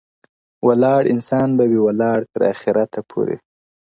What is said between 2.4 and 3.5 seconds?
اخریته پوري ـ